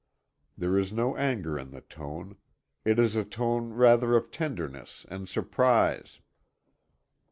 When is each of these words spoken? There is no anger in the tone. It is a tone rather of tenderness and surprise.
There 0.57 0.79
is 0.79 0.91
no 0.91 1.15
anger 1.15 1.59
in 1.59 1.69
the 1.69 1.81
tone. 1.81 2.37
It 2.83 2.97
is 2.97 3.15
a 3.15 3.23
tone 3.23 3.69
rather 3.73 4.15
of 4.17 4.31
tenderness 4.31 5.05
and 5.09 5.29
surprise. 5.29 6.19